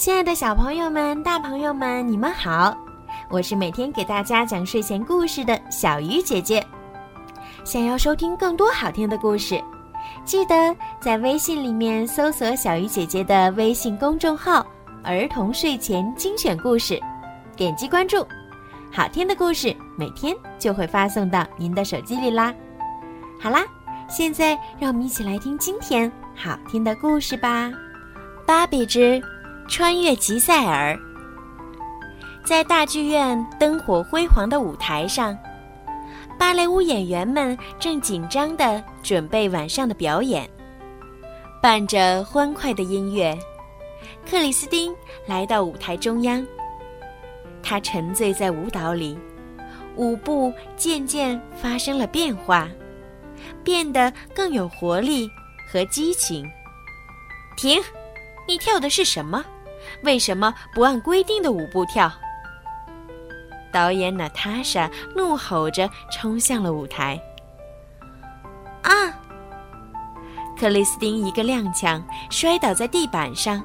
[0.00, 2.74] 亲爱的小朋友们、大朋友们，你们好！
[3.28, 6.66] 我是每天给大家讲睡前故事的小鱼姐姐。
[7.64, 9.62] 想要收听更多好听的故事，
[10.24, 14.66] 记得在微信里面搜索小鱼姐姐的微信公众号
[15.04, 16.98] “儿童睡前精选故事”，
[17.54, 18.26] 点击关注，
[18.90, 22.54] 好听的故事每天就会发送到您的手机里啦。
[23.38, 23.66] 好啦，
[24.08, 27.68] 现在让我们一起来听今天好听的故事吧，
[28.46, 29.22] 《芭比之
[29.70, 30.94] 穿越吉赛尔》。
[32.44, 35.38] 在大剧院灯火辉煌的舞台上，
[36.36, 40.50] 芭蕾舞演员们正紧张地准备晚上的表演。
[41.62, 43.38] 伴着欢快的音乐，
[44.28, 44.92] 克里斯汀
[45.24, 46.44] 来到舞台中央。
[47.62, 49.16] 他沉醉在舞蹈里，
[49.94, 52.68] 舞步渐渐发生了变化，
[53.62, 55.30] 变得更有活力
[55.70, 56.44] 和激情。
[57.56, 57.80] 停！
[58.48, 59.44] 你跳的是什么？
[60.02, 62.10] 为什么不按规定的舞步跳？
[63.72, 67.20] 导演娜塔莎怒吼着冲向了舞台。
[68.82, 68.92] 啊！
[70.58, 73.62] 克里斯汀一个踉跄，摔倒在地板上，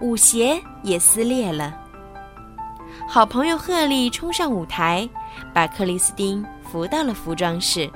[0.00, 1.74] 舞鞋也撕裂了。
[3.08, 5.08] 好朋友赫利冲上舞台，
[5.54, 7.90] 把克里斯汀扶到了服装室。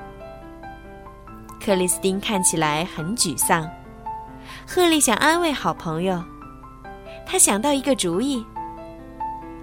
[1.63, 3.69] 克里斯汀看起来很沮丧。
[4.67, 6.21] 赫利想安慰好朋友，
[7.25, 8.45] 他想到一个主意。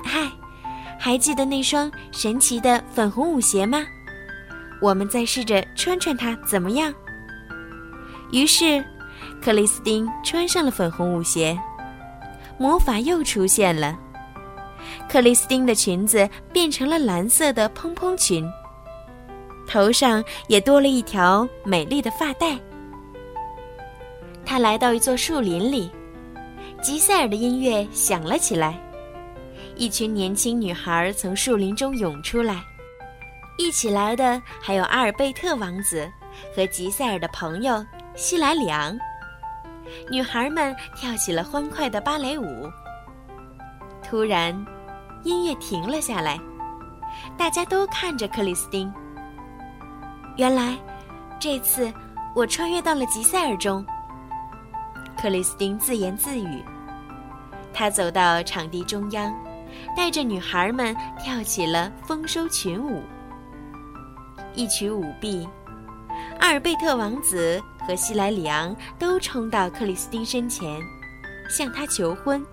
[0.04, 0.30] 嗨！
[0.98, 3.82] 还记得那双神奇的粉红舞鞋吗？
[4.82, 6.92] 我们再试着穿穿它，怎么样？
[8.32, 8.84] 于是，
[9.42, 11.58] 克里斯汀穿上了粉红舞鞋，
[12.58, 13.98] 魔法又出现了。
[15.08, 18.46] 克里斯汀的裙子变成了蓝色的蓬蓬裙，
[19.66, 22.58] 头上也多了一条美丽的发带。
[24.44, 25.90] 他来到一座树林里，
[26.82, 28.78] 吉赛尔的音乐响了起来。
[29.76, 32.62] 一群年轻女孩从树林中涌出来，
[33.58, 36.10] 一起来的还有阿尔贝特王子
[36.54, 38.98] 和吉赛尔的朋友希莱里昂。
[40.10, 42.70] 女孩们跳起了欢快的芭蕾舞。
[44.02, 44.54] 突然，
[45.22, 46.38] 音乐停了下来，
[47.36, 48.92] 大家都看着克里斯汀。
[50.36, 50.76] 原来，
[51.38, 51.92] 这次
[52.34, 53.84] 我穿越到了吉赛尔中。
[55.16, 56.64] 克里斯汀自言自语。
[57.72, 59.32] 他走到场地中央。
[59.96, 63.02] 带着女孩们跳起了丰收群舞。
[64.54, 65.48] 一曲舞毕，
[66.40, 70.80] 阿尔贝特王子和西莱里昂都冲到克里斯汀身前，
[71.48, 72.44] 向他求婚。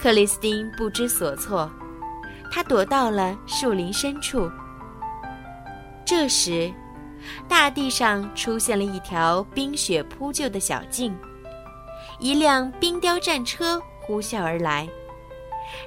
[0.00, 1.70] 克里斯汀不知所措，
[2.50, 4.50] 他躲到了树林深处。
[6.04, 6.72] 这时，
[7.48, 11.14] 大地上出现了一条冰雪铺就的小径，
[12.18, 14.88] 一辆冰雕战车呼啸而来。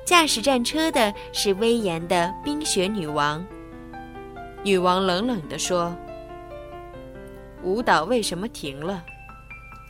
[0.05, 3.43] 驾驶战车的是威严的冰雪女王。
[4.63, 5.95] 女王冷冷地说
[7.63, 9.03] ：“舞蹈为什么停了？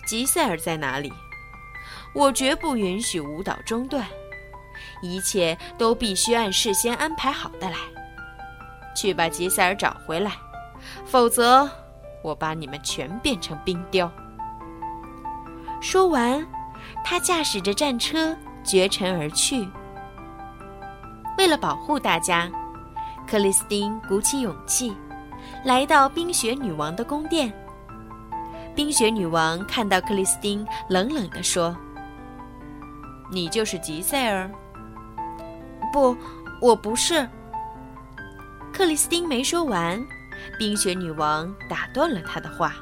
[0.08, 1.12] 吉赛尔在哪里？
[2.16, 4.08] 我绝不允许舞蹈中断，
[5.02, 7.78] 一切都必须按事先安排好的来。
[8.96, 10.32] 去把吉赛尔找回来，
[11.06, 11.70] 否则
[12.24, 14.12] 我把你们全变成冰雕。”
[15.82, 16.46] 说完，
[17.04, 19.68] 他驾驶着战车绝尘而去。
[21.40, 22.50] 为了保护大家，
[23.28, 24.96] 克里斯汀鼓起勇气，
[25.66, 27.52] 来到冰雪女王的宫殿。
[28.76, 31.76] 冰雪女王看到克里斯汀，冷冷地说
[33.34, 34.50] ：“你就是吉赛尔
[35.92, 36.16] ？”“不，
[36.62, 37.28] 我不是。”
[38.72, 40.00] 克里斯汀没说完，
[40.60, 42.76] 冰雪女王打断了他的话：“，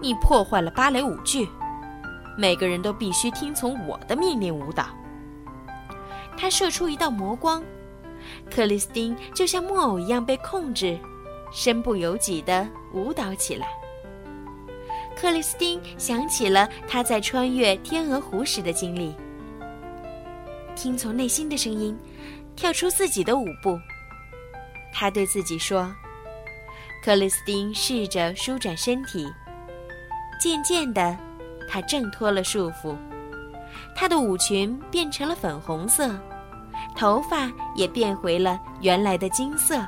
[0.00, 1.48] 你破坏了芭蕾舞剧，
[2.36, 4.86] 每个人都必须听从我的命令舞蹈。”
[6.36, 7.62] 他射出一道魔光，
[8.50, 10.98] 克里斯汀就像木偶一样被控制，
[11.52, 13.68] 身不由己地舞蹈起来。
[15.16, 19.14] 克里斯汀想起了他在穿越天鹅湖时的经历，
[20.74, 21.98] 听从内心的声音，
[22.56, 23.78] 跳出自己的舞步。
[24.92, 25.94] 他对自己说
[27.04, 29.30] ：“克里斯汀试着舒展身体，
[30.40, 31.16] 渐渐的，
[31.68, 32.96] 她挣脱了束缚，
[33.94, 36.10] 她的舞裙变成了粉红色。”
[36.96, 39.86] 头发也变回了原来的金色。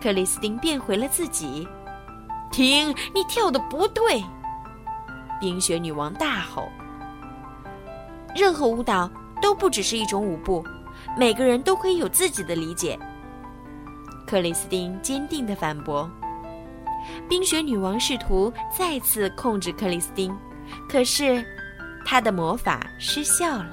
[0.00, 1.68] 克里斯汀变回了自己。
[2.50, 2.88] 停！
[3.14, 4.24] 你跳的不对！
[5.40, 6.68] 冰雪女王大吼。
[8.34, 9.10] 任何舞蹈
[9.42, 10.64] 都不只是一种舞步，
[11.16, 12.98] 每个人都可以有自己的理解。
[14.26, 16.10] 克里斯汀坚定的反驳。
[17.28, 20.36] 冰雪女王试图再次控制克里斯汀，
[20.88, 21.44] 可是，
[22.04, 23.70] 她的魔法失效了。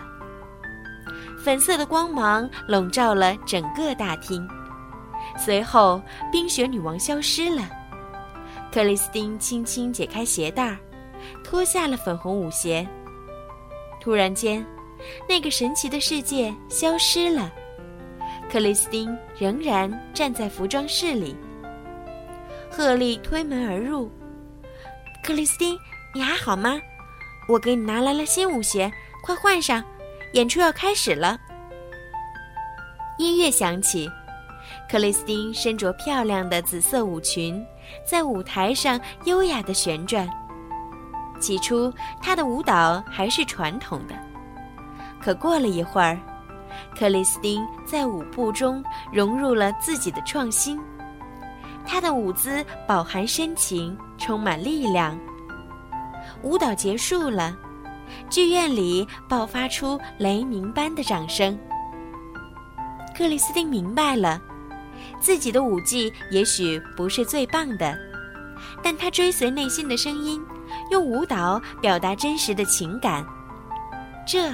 [1.44, 4.48] 粉色的光芒笼罩了整个大厅。
[5.38, 6.02] 随后，
[6.32, 7.70] 冰雪女王消失了。
[8.72, 10.78] 克里斯汀轻轻解开鞋带儿，
[11.44, 12.88] 脱下了粉红舞鞋。
[14.02, 14.66] 突然间，
[15.28, 17.52] 那个神奇的世界消失了。
[18.52, 21.36] 克里斯汀仍然站在服装室里。
[22.78, 24.08] 赫利推门而入
[25.26, 25.76] ：“克里斯汀，
[26.14, 26.80] 你还好吗？
[27.48, 28.92] 我给你拿来了新舞鞋，
[29.24, 29.84] 快换上，
[30.34, 31.40] 演出要开始了。”
[33.18, 34.08] 音乐响起。
[34.88, 37.66] 克里斯汀身着漂亮的紫色舞裙，
[38.06, 40.30] 在舞台上优雅地旋转。
[41.40, 41.92] 起初，
[42.22, 44.14] 她的舞蹈还是传统的，
[45.20, 46.20] 可过了一会儿，
[46.96, 50.80] 克里斯汀在舞步中融入了自己的创新。
[51.88, 55.18] 她的舞姿饱含深情，充满力量。
[56.44, 57.57] 舞蹈结束了，
[58.30, 61.57] 剧院里爆发出雷鸣般的掌声。
[63.18, 64.39] 克里斯汀明白了。
[65.19, 67.98] 自己的舞技也许不是最棒的，
[68.83, 70.44] 但他追随内心的声音，
[70.92, 73.25] 用舞蹈表达真实的情感，
[74.28, 74.54] 这，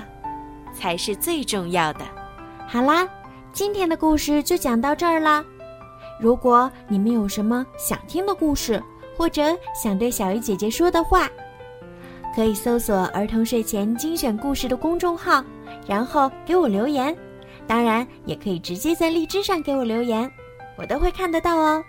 [0.74, 2.06] 才是最重要的。
[2.68, 3.08] 好啦，
[3.52, 5.44] 今天的故事就讲到这儿啦。
[6.24, 8.82] 如果你们有什么想听的故事，
[9.18, 9.44] 或者
[9.76, 11.30] 想对小鱼姐姐说的话，
[12.34, 15.44] 可以搜索“儿童睡前精选故事”的公众号，
[15.86, 17.14] 然后给我留言。
[17.68, 20.32] 当然，也可以直接在荔枝上给我留言。
[20.78, 21.84] 我都会看得到哦，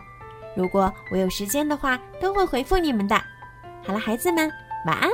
[0.57, 3.15] 如果我有时间的话，都会回复你们的。
[3.87, 4.51] 好了，孩子们，
[4.85, 5.09] 晚安。